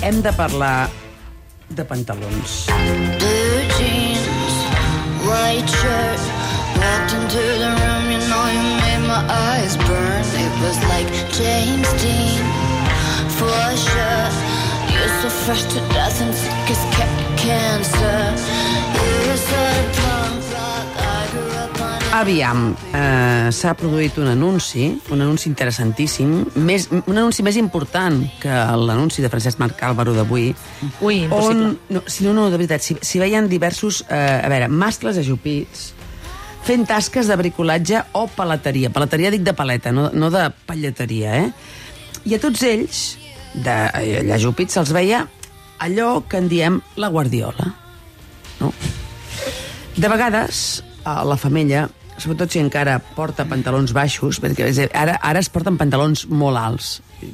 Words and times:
hem 0.00 0.20
de 0.22 0.32
parlar 0.32 0.88
de 1.68 1.84
pantalons. 1.84 2.64
Blue 3.18 3.62
jeans, 3.78 4.54
white 5.26 5.68
shirt. 5.68 6.20
Walked 6.80 7.12
into 7.12 7.42
the 7.62 7.70
room, 7.80 8.04
you 8.12 8.20
know 8.30 8.46
you 8.56 8.62
made 8.80 9.02
my 9.06 9.22
eyes 9.28 9.76
burn. 9.76 10.24
It 10.44 10.52
was 10.64 10.78
like 10.92 11.08
James 11.38 11.90
Dean, 12.02 12.44
for 13.38 13.62
sure. 13.76 14.28
You're 14.92 15.12
so 15.22 15.28
fresh 15.44 15.62
to 15.74 15.80
death 15.92 16.20
and 16.22 16.34
sick 16.34 16.70
as 16.74 16.82
ca- 16.96 17.36
cancer. 17.36 18.79
Aviam, 22.10 22.72
eh, 22.90 23.50
s'ha 23.54 23.70
produït 23.78 24.16
un 24.18 24.26
anunci, 24.26 24.88
un 25.14 25.20
anunci 25.22 25.46
interessantíssim, 25.46 26.32
més, 26.58 26.88
un 26.90 27.14
anunci 27.14 27.44
més 27.46 27.54
important 27.54 28.16
que 28.42 28.56
l'anunci 28.82 29.22
de 29.22 29.30
Francesc 29.30 29.60
Marc 29.62 29.78
Álvaro 29.86 30.16
d'avui, 30.16 30.48
Ui, 31.06 31.20
impossible. 31.22 31.68
on, 31.68 31.78
no, 31.94 32.02
si 32.10 32.26
no, 32.26 32.32
no, 32.34 32.48
de 32.50 32.58
veritat, 32.58 32.82
si, 32.82 32.96
si 33.00 33.22
veien 33.22 33.46
diversos, 33.48 34.02
eh, 34.08 34.40
a 34.42 34.50
veure, 34.50 34.66
mascles 34.66 35.20
ajupits, 35.22 35.92
fent 36.66 36.82
tasques 36.90 37.30
de 37.30 37.38
bricolatge 37.38 38.02
o 38.18 38.26
paleteria. 38.26 38.90
Paleteria 38.90 39.30
dic 39.30 39.46
de 39.46 39.54
paleta, 39.54 39.94
no, 39.94 40.08
no 40.10 40.32
de 40.34 40.48
pallateria, 40.66 41.38
eh? 41.44 41.52
I 42.26 42.34
a 42.34 42.42
tots 42.42 42.66
ells, 42.66 43.04
de, 43.54 43.78
eh, 44.02 44.18
allà 44.24 44.34
ajupits, 44.34 44.74
se'ls 44.74 44.90
veia 44.98 45.28
allò 45.78 46.26
que 46.26 46.42
en 46.42 46.50
diem 46.50 46.82
la 46.98 47.14
guardiola, 47.14 47.70
no? 48.58 48.74
De 49.94 50.08
vegades, 50.10 50.82
a 51.04 51.22
la 51.24 51.38
femella, 51.40 51.88
sobretot 52.20 52.52
si 52.52 52.60
encara 52.60 52.98
porta 53.16 53.46
pantalons 53.48 53.94
baixos, 53.96 54.40
perquè 54.42 54.68
ara, 54.94 55.16
ara 55.16 55.40
es 55.40 55.48
porten 55.52 55.78
pantalons 55.80 56.26
molt 56.28 56.60
alts. 56.60 56.90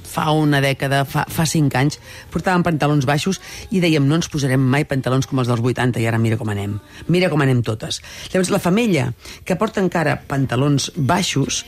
Fa 0.06 0.30
una 0.34 0.60
dècada, 0.62 1.04
fa, 1.06 1.24
fa 1.30 1.46
cinc 1.46 1.76
anys, 1.78 1.98
portàvem 2.32 2.64
pantalons 2.66 3.06
baixos 3.06 3.40
i 3.70 3.82
dèiem 3.82 4.06
no 4.06 4.18
ens 4.18 4.30
posarem 4.32 4.62
mai 4.62 4.86
pantalons 4.88 5.28
com 5.30 5.42
els 5.42 5.50
dels 5.50 5.62
80 5.62 6.02
i 6.02 6.06
ara 6.10 6.20
mira 6.22 6.38
com 6.40 6.50
anem. 6.50 6.78
Mira 7.12 7.30
com 7.32 7.42
anem 7.42 7.62
totes. 7.66 8.00
Llavors, 8.32 8.50
la 8.54 8.62
femella 8.62 9.10
que 9.44 9.58
porta 9.58 9.82
encara 9.82 10.18
pantalons 10.26 10.90
baixos 10.96 11.64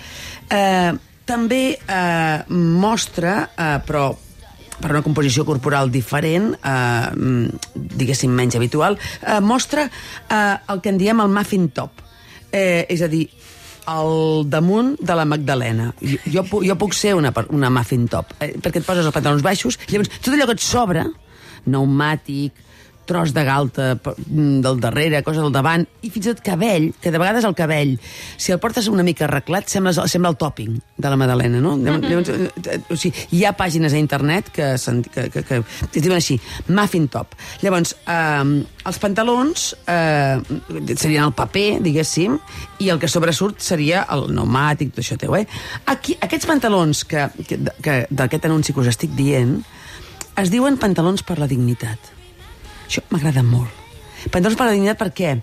eh, 0.51 0.95
també 1.29 1.63
eh, 1.77 2.39
mostra, 2.49 3.37
eh, 3.53 3.77
però 3.87 4.09
per 4.79 4.93
una 4.95 5.03
composició 5.03 5.45
corporal 5.47 5.91
diferent, 5.91 6.53
eh, 6.55 7.11
mm, 7.15 7.87
diguéssim 7.99 8.31
menys 8.31 8.57
habitual, 8.57 8.99
eh, 9.23 9.41
mostra 9.41 9.89
eh, 9.91 10.57
el 10.69 10.81
que 10.81 10.95
en 10.95 10.99
diem 10.99 11.21
el 11.21 11.35
muffin 11.35 11.69
top. 11.71 12.08
Eh, 12.53 12.87
és 12.89 13.03
a 13.03 13.09
dir, 13.09 13.27
al 13.89 14.45
damunt 14.49 14.95
de 15.01 15.15
la 15.17 15.25
Magdalena. 15.25 15.91
Jo, 16.01 16.19
jo, 16.33 16.43
pu- 16.45 16.63
jo 16.67 16.77
puc 16.81 16.93
ser 16.97 17.15
una, 17.17 17.33
una 17.51 17.71
muffin 17.71 18.07
top, 18.09 18.35
eh, 18.41 18.55
perquè 18.61 18.81
et 18.83 18.87
poses 18.87 19.05
els 19.07 19.15
pantalons 19.15 19.43
baixos, 19.43 19.79
llavors 19.89 20.09
tot 20.21 20.33
allò 20.35 20.47
que 20.47 20.57
et 20.59 20.61
sobra, 20.65 21.07
pneumàtic, 21.65 22.53
tros 23.09 23.33
de 23.35 23.43
galta 23.45 23.87
mm, 23.97 24.61
del 24.61 24.81
darrere, 24.81 25.23
cosa 25.25 25.41
del 25.41 25.55
davant, 25.55 25.87
i 26.05 26.11
fins 26.13 26.29
i 26.29 26.33
tot 26.35 26.43
cabell, 26.45 26.91
que 27.01 27.11
de 27.11 27.21
vegades 27.21 27.47
el 27.49 27.57
cabell, 27.57 27.97
si 28.37 28.53
el 28.53 28.61
portes 28.61 28.91
una 28.93 29.03
mica 29.07 29.25
arreglat, 29.27 29.71
sembla, 29.73 29.95
sembla 30.07 30.35
el 30.35 30.37
topping 30.39 30.77
de 30.77 31.09
la 31.09 31.17
Madalena, 31.17 31.63
no? 31.65 31.75
Eh, 31.81 32.51
eh, 32.69 32.81
o 32.93 32.99
sigui, 33.01 33.25
hi 33.39 33.45
ha 33.49 33.55
pàgines 33.57 33.97
a 33.97 34.01
internet 34.01 34.51
que, 34.53 34.75
que, 35.15 35.25
que, 35.33 35.43
que, 35.49 35.63
que 35.95 36.03
diuen 36.05 36.19
així, 36.21 36.37
muffin 36.69 37.09
top. 37.09 37.33
Llavors, 37.65 37.95
eh, 38.05 38.45
els 38.93 39.01
pantalons 39.01 39.71
eh, 39.89 40.37
serien 40.93 41.25
el 41.25 41.35
paper, 41.39 41.67
diguéssim, 41.85 42.37
i 42.85 42.93
el 42.93 43.01
que 43.01 43.09
sobresurt 43.09 43.65
seria 43.65 44.05
el 44.13 44.29
pneumàtic, 44.29 44.93
tot 44.93 45.03
això 45.03 45.19
teu, 45.21 45.39
eh? 45.41 45.47
Aquí, 45.89 46.19
aquests 46.21 46.51
pantalons 46.51 47.03
que, 47.09 47.25
que, 47.49 47.61
que 47.81 47.99
d'aquest 48.11 48.53
anunci 48.53 48.77
que 48.77 48.85
us 48.85 48.93
estic 48.93 49.17
dient, 49.17 49.59
es 50.39 50.53
diuen 50.53 50.77
pantalons 50.79 51.25
per 51.27 51.41
la 51.41 51.49
dignitat. 51.51 52.18
Això 52.89 53.05
m'agrada 53.13 53.45
molt. 53.45 53.69
Pantalons 54.33 54.57
per 54.59 54.67
la 54.67 54.75
dignitat 54.75 54.99
per 54.99 55.11
què? 55.15 55.35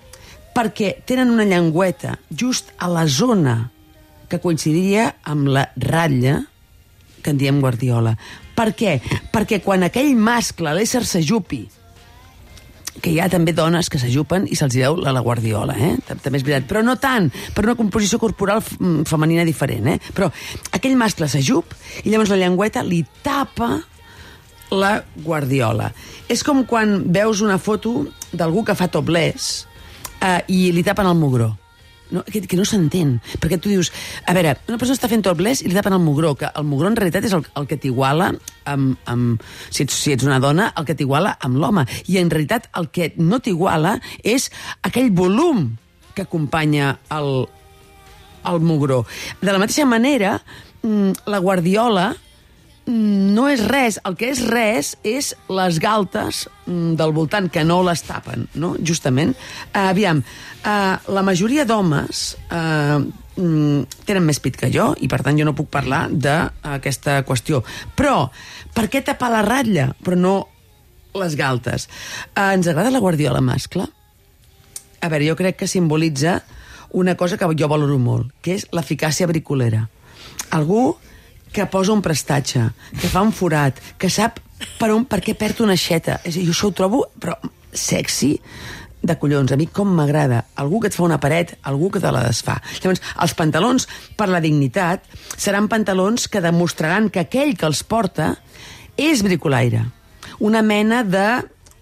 Perquè 0.56 0.92
tenen 1.08 1.32
una 1.32 1.46
llengüeta 1.48 2.18
just 2.32 2.72
a 2.82 2.90
la 2.92 3.06
zona 3.08 3.56
que 4.30 4.40
coincidiria 4.42 5.12
amb 5.30 5.48
la 5.54 5.68
ratlla 5.78 6.40
que 7.22 7.32
en 7.34 7.38
diem 7.42 7.60
guardiola. 7.62 8.16
Per 8.56 8.70
què? 8.78 8.98
Perquè 9.34 9.60
quan 9.66 9.84
aquell 9.86 10.14
mascle, 10.18 10.74
l'ésser 10.78 11.04
s'ajupi, 11.06 11.64
que 13.02 13.12
hi 13.12 13.18
ha 13.20 13.26
també 13.30 13.52
dones 13.54 13.90
que 13.92 14.00
s'ajupen 14.00 14.46
i 14.48 14.56
se'ls 14.56 14.78
veu 14.80 14.96
la, 15.02 15.12
la 15.12 15.22
guardiola, 15.26 15.76
eh? 15.76 15.96
Tam- 16.08 16.22
També 16.24 16.40
és 16.40 16.46
veritat. 16.48 16.68
Però 16.70 16.82
no 16.86 16.96
tant, 17.02 17.28
per 17.54 17.66
una 17.68 17.76
composició 17.76 18.18
corporal 18.22 18.62
mm, 18.64 19.04
femenina 19.10 19.44
diferent, 19.46 19.90
eh? 19.92 19.98
Però 20.16 20.30
aquell 20.78 20.96
mascle 20.98 21.28
s'ajup 21.30 21.76
i 22.06 22.14
llavors 22.14 22.32
la 22.32 22.40
llengüeta 22.40 22.86
li 22.88 23.02
tapa 23.26 23.74
la 24.72 25.04
guardiola. 25.24 25.92
És 26.32 26.44
com 26.44 26.64
quan 26.66 27.04
veus 27.14 27.42
una 27.46 27.60
foto 27.62 28.06
d'algú 28.34 28.66
que 28.66 28.76
fa 28.78 28.90
topless 28.92 29.66
eh, 30.22 30.42
i 30.48 30.72
li 30.74 30.84
tapen 30.84 31.08
el 31.10 31.18
mugró. 31.20 31.52
No, 32.14 32.22
que, 32.22 32.44
que 32.46 32.58
no 32.58 32.62
s'entén, 32.70 33.16
perquè 33.42 33.58
tu 33.58 33.72
dius 33.72 33.90
a 34.30 34.34
veure, 34.38 34.52
una 34.70 34.78
persona 34.78 34.94
està 34.94 35.08
fent 35.10 35.24
topless 35.26 35.64
i 35.64 35.72
li 35.72 35.74
tapen 35.74 35.96
el 35.96 36.04
mugró 36.04 36.36
que 36.38 36.52
el 36.54 36.68
mugró 36.70 36.92
en 36.92 36.98
realitat 37.00 37.26
és 37.26 37.34
el, 37.34 37.42
el 37.58 37.66
que 37.66 37.80
t'iguala 37.82 38.28
amb, 38.70 39.00
amb, 39.10 39.42
si, 39.72 39.88
ets, 39.88 39.96
si 40.04 40.14
ets 40.14 40.28
una 40.28 40.38
dona 40.44 40.68
el 40.78 40.86
que 40.86 40.94
t'iguala 40.94 41.34
amb 41.42 41.58
l'home 41.58 41.88
i 42.06 42.20
en 42.22 42.30
realitat 42.30 42.70
el 42.78 42.92
que 42.94 43.10
no 43.18 43.42
t'iguala 43.42 43.96
és 44.22 44.52
aquell 44.86 45.10
volum 45.18 45.72
que 46.14 46.28
acompanya 46.30 47.00
el, 47.12 47.48
el 48.46 48.62
mugró. 48.62 49.02
De 49.42 49.50
la 49.50 49.60
mateixa 49.60 49.90
manera, 49.90 50.38
mm, 50.86 51.26
la 51.26 51.42
guardiola 51.42 52.12
no 52.88 53.48
és 53.50 53.64
res. 53.66 54.00
El 54.06 54.16
que 54.20 54.30
és 54.34 54.42
res 54.46 54.94
és 55.06 55.32
les 55.50 55.80
galtes 55.82 56.46
mm, 56.66 56.96
del 57.00 57.14
voltant, 57.16 57.50
que 57.50 57.66
no 57.66 57.82
les 57.86 58.04
tapen, 58.06 58.48
no? 58.62 58.76
justament. 58.86 59.34
Uh, 59.74 59.90
aviam, 59.90 60.22
uh, 60.22 60.96
la 61.10 61.24
majoria 61.26 61.66
d'homes 61.66 62.26
uh, 62.50 63.00
tenen 63.36 64.24
més 64.24 64.40
pit 64.40 64.56
que 64.56 64.70
jo 64.72 64.94
i, 65.04 65.10
per 65.12 65.20
tant, 65.26 65.36
jo 65.36 65.48
no 65.48 65.56
puc 65.58 65.72
parlar 65.74 66.06
d'aquesta 66.12 67.22
qüestió. 67.28 67.64
Però, 67.98 68.30
per 68.76 68.88
què 68.92 69.04
tapar 69.04 69.32
la 69.34 69.44
ratlla, 69.46 69.90
però 70.06 70.20
no 70.20 70.36
les 71.20 71.36
galtes? 71.40 71.90
Uh, 72.36 72.54
ens 72.54 72.70
agrada 72.70 72.94
la 72.94 73.04
guardiola 73.04 73.44
mascle? 73.44 73.90
A 75.02 75.10
veure, 75.12 75.28
jo 75.28 75.36
crec 75.38 75.60
que 75.60 75.70
simbolitza 75.70 76.40
una 76.96 77.18
cosa 77.20 77.38
que 77.38 77.50
jo 77.60 77.68
valoro 77.68 77.98
molt, 78.00 78.32
que 78.42 78.56
és 78.56 78.70
l'eficàcia 78.72 79.28
bricolera. 79.28 79.84
Algú 80.56 80.96
que 81.56 81.66
posa 81.72 81.94
un 81.96 82.04
prestatge, 82.04 82.68
que 83.00 83.08
fa 83.12 83.24
un 83.24 83.32
forat, 83.36 83.80
que 83.98 84.10
sap 84.12 84.42
per, 84.80 84.90
on, 84.92 85.06
per 85.08 85.22
què 85.24 85.36
perd 85.40 85.62
una 85.64 85.78
aixeta. 85.78 86.20
És 86.28 86.36
dir, 86.36 86.44
jo 86.50 86.56
això 86.56 86.72
ho 86.72 86.76
trobo 86.76 87.06
però 87.22 87.38
sexy 87.72 88.34
de 89.06 89.16
collons. 89.22 89.54
A 89.54 89.60
mi 89.60 89.70
com 89.72 89.94
m'agrada. 89.96 90.44
Algú 90.60 90.82
que 90.82 90.92
et 90.92 90.98
fa 90.98 91.06
una 91.06 91.20
paret, 91.22 91.56
algú 91.64 91.92
que 91.94 92.02
te 92.04 92.12
la 92.12 92.26
desfà. 92.26 92.58
Llavors, 92.82 93.04
els 93.24 93.36
pantalons 93.38 93.88
per 94.20 94.28
la 94.32 94.42
dignitat 94.44 95.06
seran 95.38 95.70
pantalons 95.72 96.28
que 96.28 96.44
demostraran 96.44 97.12
que 97.14 97.24
aquell 97.24 97.56
que 97.56 97.70
els 97.70 97.86
porta 97.88 98.34
és 99.00 99.24
bricolaire. 99.24 99.86
Una 100.44 100.64
mena 100.66 101.04
de, 101.08 101.28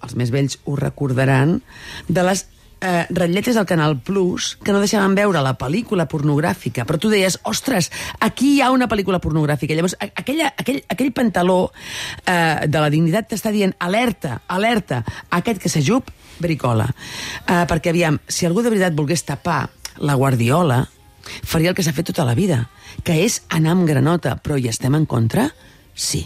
els 0.04 0.18
més 0.20 0.34
vells 0.34 0.60
ho 0.68 0.78
recordaran, 0.78 1.62
de 2.10 2.26
les 2.28 2.46
eh, 2.84 3.08
ratlletes 3.10 3.56
del 3.56 3.66
Canal 3.66 3.98
Plus 4.04 4.58
que 4.64 4.74
no 4.76 4.82
deixaven 4.84 5.16
veure 5.16 5.42
la 5.42 5.56
pel·lícula 5.58 6.06
pornogràfica, 6.12 6.84
però 6.86 7.00
tu 7.00 7.10
deies, 7.10 7.40
ostres, 7.50 7.90
aquí 8.20 8.58
hi 8.58 8.62
ha 8.62 8.72
una 8.76 8.90
pel·lícula 8.92 9.22
pornogràfica. 9.24 9.74
Llavors, 9.78 9.96
aquella, 10.04 10.52
aquell, 10.60 10.84
aquell 10.92 11.14
pantaló 11.16 11.72
eh, 12.28 12.68
de 12.68 12.84
la 12.84 12.92
dignitat 12.94 13.32
t'està 13.32 13.54
dient, 13.56 13.74
alerta, 13.80 14.42
alerta, 14.52 15.04
aquest 15.40 15.64
que 15.64 15.72
s'ajup, 15.72 16.12
bricola. 16.44 16.90
Eh, 17.48 17.64
perquè, 17.72 17.96
aviam, 17.96 18.20
si 18.28 18.50
algú 18.50 18.66
de 18.66 18.74
veritat 18.74 18.98
volgués 18.98 19.24
tapar 19.24 19.64
la 20.04 20.18
guardiola, 20.20 20.84
faria 21.24 21.72
el 21.72 21.78
que 21.78 21.86
s'ha 21.86 21.96
fet 21.96 22.12
tota 22.12 22.28
la 22.28 22.36
vida, 22.36 22.66
que 23.08 23.22
és 23.24 23.42
anar 23.50 23.78
amb 23.78 23.88
granota, 23.88 24.36
però 24.44 24.60
hi 24.60 24.68
estem 24.72 25.00
en 25.00 25.08
contra? 25.08 25.48
Sí. 25.96 26.26